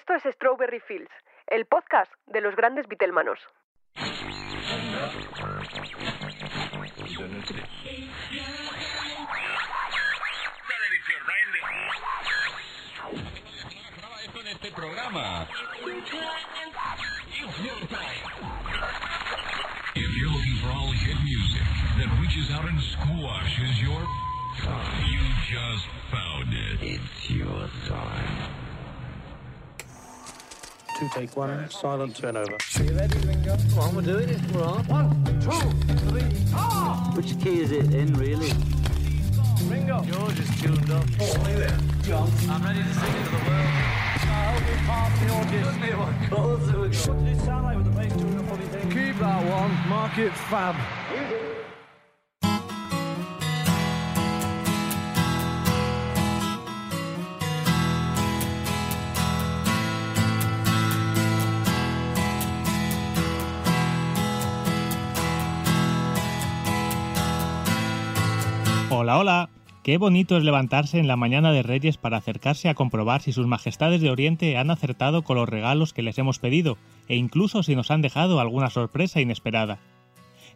Esto 0.00 0.14
es 0.14 0.34
Strawberry 0.34 0.80
Fields, 0.80 1.12
el 1.46 1.66
podcast 1.66 2.10
de 2.26 2.40
los 2.40 2.56
grandes 2.56 2.88
Beatlemanos. 2.88 3.38
este. 7.28 7.60
If 19.96 20.16
you're 20.16 20.30
looking 20.30 20.56
for 20.62 20.68
all 20.68 20.92
hit 20.92 21.16
music 21.24 21.66
that 21.98 22.08
reaches 22.20 22.50
out 22.52 22.64
and 22.64 22.80
squashes 22.80 23.82
your. 23.82 24.00
You 25.10 25.22
just 25.50 25.86
found 26.10 26.54
it. 26.54 26.80
It's 26.80 27.30
your 27.30 27.68
time. 27.86 28.49
two, 31.00 31.08
take 31.08 31.36
one, 31.36 31.70
silent 31.70 32.14
turnover. 32.14 32.58
You 32.78 32.92
ready, 32.92 33.18
Ringo? 33.26 33.56
Come 33.70 33.78
on, 33.78 33.94
we're 33.94 34.02
doing 34.02 34.28
it. 34.28 34.40
We're 34.52 34.62
on. 34.62 34.84
One, 34.86 35.24
two, 35.40 35.96
three, 36.10 36.28
four! 36.52 36.94
Which 37.16 37.40
key 37.40 37.60
is 37.60 37.72
it 37.72 37.94
in, 37.94 38.12
really? 38.14 38.52
Ringo. 39.64 40.04
George 40.04 40.38
is 40.38 40.60
tuned 40.60 40.90
up. 40.90 41.04
Oh, 41.20 41.34
play 41.36 41.54
there. 41.54 41.78
John. 42.02 42.30
I'm 42.50 42.62
ready 42.62 42.82
to 42.82 42.94
sing 42.94 43.14
it 43.14 43.24
to 43.24 43.30
the 43.30 43.50
world. 43.50 43.70
The 45.20 46.78
what 46.78 47.28
it? 47.28 47.40
Sound 47.40 47.64
like 47.64 47.76
with 47.76 47.86
the 47.86 47.92
bass 47.92 48.12
doing 48.12 48.38
a 48.38 48.42
funny 48.44 48.66
thing? 48.66 48.90
Keep 48.90 49.18
that 49.20 49.42
one. 49.50 49.88
Mark 49.88 50.18
it 50.18 50.32
fab. 50.32 50.76
Hola. 69.12 69.48
Qué 69.82 69.98
bonito 69.98 70.36
es 70.36 70.44
levantarse 70.44 70.98
en 70.98 71.08
la 71.08 71.16
mañana 71.16 71.52
de 71.52 71.62
Reyes 71.62 71.96
para 71.96 72.18
acercarse 72.18 72.68
a 72.68 72.74
comprobar 72.74 73.22
si 73.22 73.32
sus 73.32 73.46
majestades 73.46 74.00
de 74.00 74.10
Oriente 74.10 74.56
han 74.56 74.70
acertado 74.70 75.22
con 75.22 75.36
los 75.36 75.48
regalos 75.48 75.92
que 75.92 76.02
les 76.02 76.18
hemos 76.18 76.38
pedido, 76.38 76.76
e 77.08 77.16
incluso 77.16 77.62
si 77.62 77.74
nos 77.74 77.90
han 77.90 78.02
dejado 78.02 78.38
alguna 78.38 78.70
sorpresa 78.70 79.20
inesperada. 79.20 79.78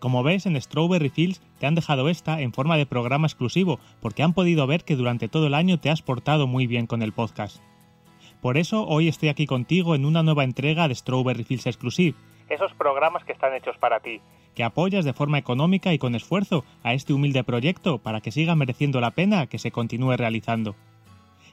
Como 0.00 0.22
ves, 0.22 0.46
en 0.46 0.60
Strawberry 0.60 1.10
Fields 1.10 1.42
te 1.58 1.66
han 1.66 1.74
dejado 1.74 2.08
esta 2.08 2.40
en 2.40 2.52
forma 2.52 2.76
de 2.76 2.86
programa 2.86 3.26
exclusivo, 3.26 3.78
porque 4.00 4.22
han 4.22 4.32
podido 4.32 4.66
ver 4.66 4.84
que 4.84 4.96
durante 4.96 5.28
todo 5.28 5.46
el 5.46 5.54
año 5.54 5.78
te 5.78 5.90
has 5.90 6.02
portado 6.02 6.46
muy 6.46 6.66
bien 6.66 6.86
con 6.86 7.02
el 7.02 7.12
podcast. 7.12 7.58
Por 8.40 8.56
eso 8.56 8.86
hoy 8.86 9.06
estoy 9.06 9.28
aquí 9.28 9.46
contigo 9.46 9.94
en 9.94 10.06
una 10.06 10.22
nueva 10.22 10.44
entrega 10.44 10.88
de 10.88 10.94
Strawberry 10.94 11.44
Fields 11.44 11.66
Exclusive, 11.66 12.16
esos 12.48 12.72
programas 12.72 13.22
que 13.24 13.32
están 13.32 13.54
hechos 13.54 13.76
para 13.78 14.00
ti, 14.00 14.20
apoyas 14.62 15.04
de 15.04 15.12
forma 15.12 15.38
económica 15.38 15.92
y 15.92 15.98
con 15.98 16.14
esfuerzo 16.14 16.64
a 16.82 16.94
este 16.94 17.12
humilde 17.12 17.44
proyecto 17.44 17.98
para 17.98 18.20
que 18.20 18.32
siga 18.32 18.54
mereciendo 18.54 19.00
la 19.00 19.10
pena 19.10 19.46
que 19.46 19.58
se 19.58 19.70
continúe 19.70 20.16
realizando. 20.16 20.74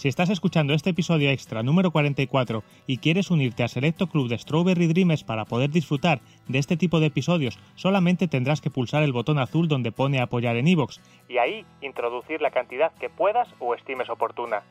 Si 0.00 0.08
estás 0.08 0.30
escuchando 0.30 0.72
este 0.72 0.88
episodio 0.88 1.28
extra 1.28 1.62
número 1.62 1.90
44 1.90 2.62
y 2.86 2.96
quieres 2.96 3.30
unirte 3.30 3.62
al 3.62 3.68
selecto 3.68 4.06
club 4.06 4.28
de 4.28 4.38
Strawberry 4.38 4.86
Dreamers 4.86 5.24
para 5.24 5.44
poder 5.44 5.68
disfrutar 5.68 6.22
de 6.48 6.58
este 6.58 6.78
tipo 6.78 7.00
de 7.00 7.06
episodios, 7.08 7.58
solamente 7.74 8.26
tendrás 8.26 8.62
que 8.62 8.70
pulsar 8.70 9.02
el 9.02 9.12
botón 9.12 9.38
azul 9.38 9.68
donde 9.68 9.92
pone 9.92 10.22
apoyar 10.22 10.56
en 10.56 10.68
iVoox 10.68 11.00
y 11.28 11.36
ahí 11.36 11.66
introducir 11.82 12.40
la 12.40 12.50
cantidad 12.50 12.92
que 12.94 13.10
puedas 13.10 13.48
o 13.58 13.74
estimes 13.74 14.08
oportuna. 14.08 14.62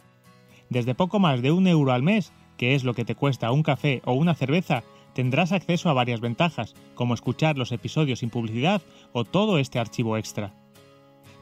Desde 0.69 0.95
poco 0.95 1.19
más 1.19 1.43
de 1.43 1.51
un 1.51 1.67
euro 1.67 1.91
al 1.91 2.01
mes, 2.01 2.33
que 2.57 2.73
es 2.73 2.83
lo 2.83 2.95
que 2.95 3.05
te 3.05 3.13
cuesta 3.13 3.51
un 3.51 3.61
café 3.61 4.01
o 4.05 4.13
una 4.13 4.33
cerveza, 4.33 4.83
tendrás 5.13 5.51
acceso 5.51 5.89
a 5.89 5.93
varias 5.93 6.21
ventajas, 6.21 6.75
como 6.95 7.13
escuchar 7.13 7.57
los 7.57 7.71
episodios 7.71 8.19
sin 8.19 8.29
publicidad 8.29 8.81
o 9.13 9.23
todo 9.23 9.57
este 9.57 9.79
archivo 9.79 10.17
extra. 10.17 10.51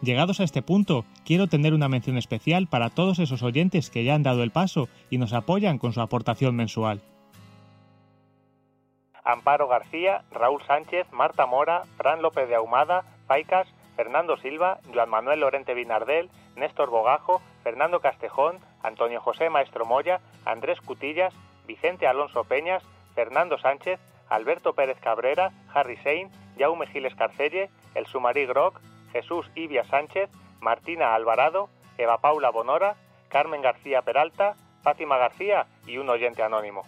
Llegados 0.02 0.40
a 0.40 0.44
este 0.44 0.62
punto, 0.62 1.06
quiero 1.25 1.47
tener 1.47 1.74
una 1.74 1.90
mención 1.90 2.18
especial 2.18 2.68
para 2.68 2.90
todos 2.90 3.18
esos 3.19 3.41
oyentes 3.41 3.90
que 3.90 4.03
ya 4.03 4.14
han 4.14 4.24
dado 4.24 4.44
el 4.44 4.52
paso 4.52 4.90
y 5.09 5.18
nos 5.18 5.34
apoyan 5.34 5.80
con 5.80 5.94
su 5.94 6.02
aportación 6.02 6.56
mensual. 6.56 7.02
Amparo 9.24 9.68
García, 9.68 10.24
Raúl 10.31 10.62
Sánchez, 10.66 11.08
Marta 11.12 11.46
Mora, 11.46 11.84
Fran 11.97 12.22
López 12.22 12.47
de 12.47 12.56
Ahumada, 12.56 13.03
Faicas, 13.28 13.68
Fernando 13.96 14.38
Silva, 14.38 14.80
Joan 14.94 15.09
Manuel 15.09 15.40
Lorente 15.40 15.74
Binardel, 15.74 16.30
Néstor 16.56 16.90
Bogajo, 16.90 17.41
Fernando 17.64 18.00
Castejón, 18.00 18.59
Antonio 18.84 19.20
José 19.20 19.50
Maestro 19.50 19.86
Moya, 19.86 20.22
Andrés 20.46 20.80
Cutillas, 20.80 21.34
Vicente 21.66 22.08
Alonso 22.08 22.44
Peñas, 22.46 22.84
Fernando 23.17 23.57
Sánchez, 23.57 24.00
Alberto 24.29 24.73
Pérez 24.73 25.00
Cabrera, 25.00 25.51
Harry 25.73 25.97
Sein, 26.03 26.29
Jaume 26.55 26.85
Giles 26.85 27.16
Carcelle, 27.16 27.72
El 27.95 28.05
Sumarí 28.05 28.45
Groc, 28.45 28.79
Jesús 29.11 29.50
Ibia 29.55 29.83
Sánchez, 29.85 30.29
Martina 30.61 31.16
Alvarado, 31.16 31.67
Eva 31.97 32.19
Paula 32.19 32.51
Bonora, 32.51 32.95
Carmen 33.29 33.63
García 33.63 34.03
Peralta, 34.03 34.55
Fátima 34.83 35.17
García 35.17 35.66
y 35.88 35.97
un 35.97 36.11
oyente 36.11 36.44
anónimo. 36.44 36.83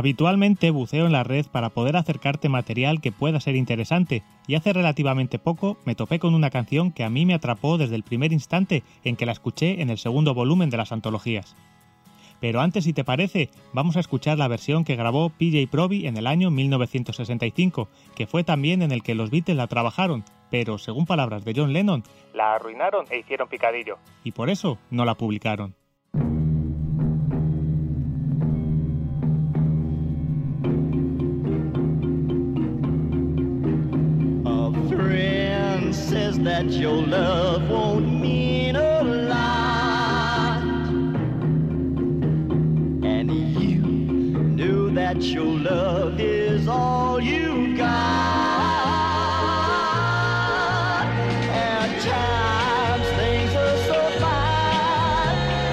Habitualmente 0.00 0.70
buceo 0.70 1.04
en 1.04 1.12
la 1.12 1.24
red 1.24 1.44
para 1.52 1.68
poder 1.68 1.94
acercarte 1.94 2.48
material 2.48 3.02
que 3.02 3.12
pueda 3.12 3.38
ser 3.38 3.54
interesante, 3.54 4.22
y 4.46 4.54
hace 4.54 4.72
relativamente 4.72 5.38
poco 5.38 5.76
me 5.84 5.94
topé 5.94 6.18
con 6.18 6.34
una 6.34 6.48
canción 6.48 6.90
que 6.90 7.04
a 7.04 7.10
mí 7.10 7.26
me 7.26 7.34
atrapó 7.34 7.76
desde 7.76 7.96
el 7.96 8.02
primer 8.02 8.32
instante 8.32 8.82
en 9.04 9.14
que 9.14 9.26
la 9.26 9.32
escuché 9.32 9.82
en 9.82 9.90
el 9.90 9.98
segundo 9.98 10.32
volumen 10.32 10.70
de 10.70 10.78
las 10.78 10.92
antologías. 10.92 11.54
Pero 12.40 12.62
antes, 12.62 12.84
si 12.84 12.94
te 12.94 13.04
parece, 13.04 13.50
vamos 13.74 13.98
a 13.98 14.00
escuchar 14.00 14.38
la 14.38 14.48
versión 14.48 14.84
que 14.84 14.96
grabó 14.96 15.28
PJ 15.28 15.70
Proby 15.70 16.06
en 16.06 16.16
el 16.16 16.26
año 16.26 16.50
1965, 16.50 17.90
que 18.14 18.26
fue 18.26 18.42
también 18.42 18.80
en 18.80 18.92
el 18.92 19.02
que 19.02 19.14
los 19.14 19.30
Beatles 19.30 19.58
la 19.58 19.66
trabajaron, 19.66 20.24
pero 20.50 20.78
según 20.78 21.04
palabras 21.04 21.44
de 21.44 21.52
John 21.54 21.74
Lennon, 21.74 22.04
la 22.32 22.54
arruinaron 22.54 23.04
e 23.10 23.18
hicieron 23.18 23.48
picadillo, 23.50 23.98
y 24.24 24.32
por 24.32 24.48
eso 24.48 24.78
no 24.90 25.04
la 25.04 25.16
publicaron. 25.16 25.74
That 36.44 36.70
your 36.70 36.94
love 36.94 37.68
won't 37.68 38.20
mean 38.20 38.74
a 38.74 39.02
lot. 39.02 40.62
And 43.04 43.30
you 43.30 43.82
knew 43.82 44.90
that 44.92 45.20
your 45.20 45.44
love 45.44 46.18
is 46.18 46.66
all 46.66 47.20
you 47.20 47.76
got. 47.76 48.40
Times 52.00 53.06
things 53.18 53.54
are 53.54 53.76
so 53.84 54.00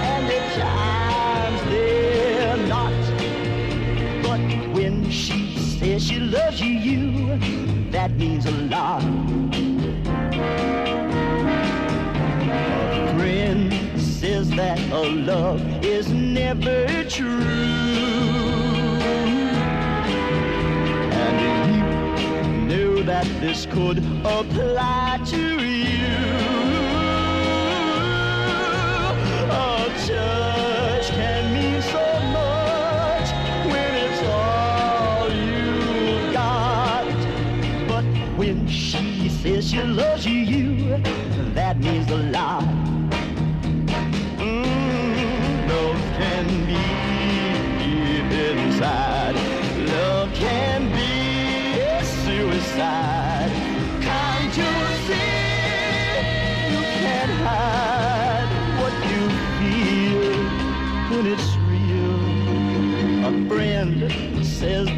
and 0.04 0.28
at 0.30 0.48
times 0.60 1.62
they're 1.72 2.58
not. 2.68 2.92
But 4.24 4.42
when 4.76 5.10
she 5.10 5.47
says 5.78 6.04
she 6.04 6.20
loves 6.20 6.60
you, 6.60 6.68
you 6.70 7.92
that 7.92 8.12
means 8.14 8.46
a 8.46 8.52
lot. 8.52 9.04
A 12.44 13.14
friend 13.18 13.72
says 14.02 14.50
that 14.52 14.80
a 14.92 15.02
love 15.10 15.62
is 15.86 16.10
never 16.12 16.88
true. 17.04 17.28
And 21.24 21.36
you 21.42 22.76
knew 22.76 23.04
that 23.04 23.26
this 23.40 23.68
could 23.68 24.00
apply 24.26 25.20
to 25.28 25.64
you. 25.64 26.37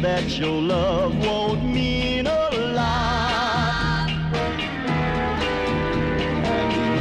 that 0.02 0.38
your 0.38 0.62
love 0.62 1.14
won't 1.24 1.62
mean 1.62 2.26
a 2.26 2.50
lot. 2.74 4.08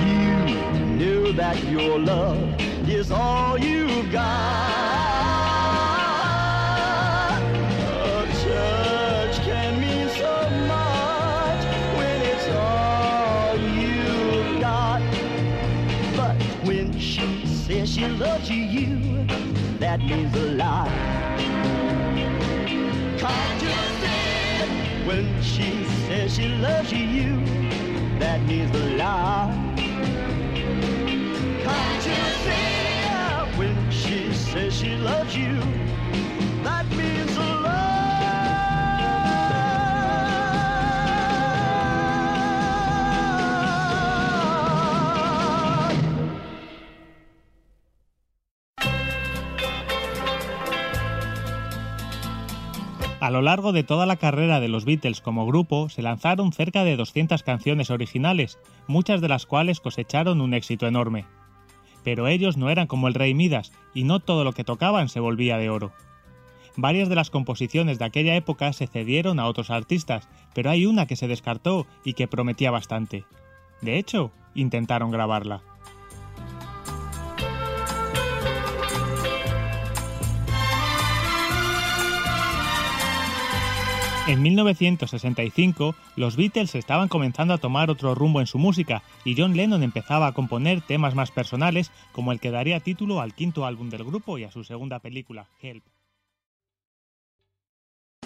You 0.06 0.56
knew 0.98 1.32
that 1.34 1.64
your 1.64 1.98
love 1.98 2.60
is 2.90 3.12
all 3.12 3.58
you've 3.58 4.12
got. 4.12 4.60
A 7.82 8.26
church 8.44 9.38
can 9.46 9.80
mean 9.80 10.10
so 10.10 10.50
much 10.68 11.64
when 11.98 12.22
it's 12.22 12.48
all 12.50 13.58
you've 13.58 14.60
got. 14.60 15.02
But 16.18 16.36
when 16.68 17.00
she 17.00 17.46
says 17.46 17.90
she 17.90 18.08
loves 18.08 18.50
you 18.50 19.26
that 19.80 20.00
means 20.02 20.36
a 20.36 20.52
lot. 20.56 21.09
When 25.10 25.42
she 25.42 25.86
says 26.06 26.36
she 26.36 26.50
loves 26.50 26.92
you, 26.94 27.44
that 28.20 28.44
means 28.44 28.70
a 28.76 28.96
lot. 28.96 29.50
Can't 31.66 32.06
you 32.06 32.14
see? 32.44 33.58
When 33.58 33.90
she 33.90 34.32
says 34.32 34.72
she 34.78 34.98
loves 34.98 35.36
you, 35.36 35.89
A 53.20 53.32
lo 53.32 53.42
largo 53.42 53.74
de 53.74 53.84
toda 53.84 54.06
la 54.06 54.16
carrera 54.16 54.62
de 54.62 54.70
los 54.70 54.86
Beatles 54.86 55.20
como 55.20 55.46
grupo 55.46 55.90
se 55.90 56.02
lanzaron 56.02 56.54
cerca 56.54 56.86
de 56.86 56.96
200 56.96 57.44
canciones 57.44 57.90
originales, 57.90 58.60
muchas 58.88 59.20
de 59.20 59.28
las 59.28 59.46
cuales 59.46 59.82
cosecharon 59.82 60.40
un 60.40 60.54
éxito 60.54 60.88
enorme. 60.88 61.26
Pero 62.06 62.28
ellos 62.28 62.56
no 62.56 62.70
eran 62.70 62.88
como 62.88 63.10
el 63.10 63.14
rey 63.14 63.34
Midas, 63.34 63.74
y 63.94 64.06
no 64.06 64.22
todo 64.22 64.46
lo 64.46 64.54
que 64.54 64.64
tocaban 64.64 65.10
se 65.10 65.20
volvía 65.20 65.58
de 65.58 65.70
oro. 65.70 65.92
Varias 66.78 67.10
de 67.10 67.16
las 67.16 67.30
composiciones 67.30 68.00
de 68.00 68.06
aquella 68.06 68.36
época 68.36 68.72
se 68.72 68.88
cedieron 68.88 69.38
a 69.38 69.48
otros 69.48 69.70
artistas, 69.70 70.30
pero 70.54 70.70
hay 70.70 70.86
una 70.86 71.06
que 71.06 71.18
se 71.18 71.28
descartó 71.28 71.88
y 72.06 72.14
que 72.14 72.30
prometía 72.30 72.72
bastante. 72.72 73.26
De 73.82 73.98
hecho, 73.98 74.32
intentaron 74.56 75.12
grabarla. 75.12 75.62
En 84.30 84.44
1965, 84.44 85.96
los 86.16 86.36
Beatles 86.36 86.76
estaban 86.76 87.08
comenzando 87.08 87.56
a 87.56 87.58
tomar 87.58 87.90
otro 87.90 88.14
rumbo 88.14 88.40
en 88.40 88.46
su 88.46 88.60
música 88.60 89.02
y 89.26 89.34
John 89.36 89.58
Lennon 89.58 89.82
empezaba 89.82 90.28
a 90.28 90.34
componer 90.34 90.82
temas 90.82 91.16
más 91.16 91.32
personales 91.32 91.92
como 92.12 92.32
el 92.32 92.40
que 92.40 92.52
daría 92.52 92.80
título 92.80 93.22
al 93.22 93.34
quinto 93.34 93.66
álbum 93.66 93.90
del 93.90 94.04
grupo 94.04 94.38
y 94.38 94.44
a 94.44 94.52
su 94.52 94.64
segunda 94.64 95.00
película, 95.00 95.48
Help. 95.64 95.84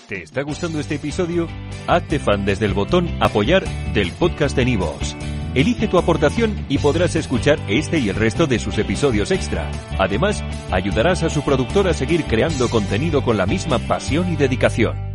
¿Te 0.10 0.24
está 0.24 0.42
gustando 0.42 0.82
este 0.82 0.96
episodio? 0.96 1.48
Hazte 1.88 2.20
fan 2.20 2.44
desde 2.44 2.66
el 2.66 2.74
botón 2.74 3.08
Apoyar 3.22 3.64
del 3.94 4.12
podcast 4.12 4.58
de 4.58 4.66
Nivos. 4.66 5.16
Elige 5.56 5.88
tu 5.88 5.98
aportación 5.98 6.66
y 6.68 6.80
podrás 6.80 7.16
escuchar 7.16 7.60
este 7.70 8.00
y 8.00 8.10
el 8.10 8.18
resto 8.18 8.46
de 8.46 8.60
sus 8.60 8.78
episodios 8.78 9.32
extra. 9.32 9.72
Además, 9.98 10.44
ayudarás 10.70 11.24
a 11.24 11.30
su 11.30 11.44
productor 11.46 11.88
a 11.88 11.94
seguir 11.94 12.26
creando 12.26 12.70
contenido 12.70 13.24
con 13.24 13.38
la 13.38 13.46
misma 13.46 13.80
pasión 13.80 14.34
y 14.34 14.36
dedicación. 14.36 15.13